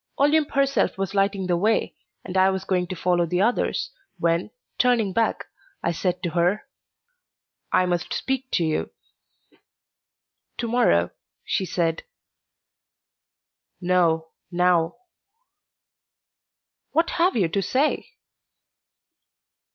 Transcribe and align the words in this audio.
Olympe 0.17 0.49
herself 0.55 0.97
was 0.97 1.13
lighting 1.13 1.45
the 1.45 1.55
way, 1.55 1.93
and 2.25 2.35
I 2.35 2.49
was 2.49 2.63
going 2.63 2.87
to 2.87 2.95
follow 2.95 3.27
the 3.27 3.43
others, 3.43 3.91
when, 4.17 4.49
turning 4.79 5.13
back, 5.13 5.45
I 5.83 5.91
said 5.91 6.23
to 6.23 6.31
her: 6.31 6.63
"I 7.71 7.85
must 7.85 8.11
speak 8.11 8.49
to 8.53 8.63
you." 8.65 8.89
"To 10.57 10.67
morrow," 10.67 11.11
she 11.45 11.67
said. 11.67 12.01
"No, 13.79 14.29
now." 14.49 14.95
"What 16.93 17.11
have 17.11 17.35
you 17.35 17.47
to 17.49 17.61
say?" 17.61 18.09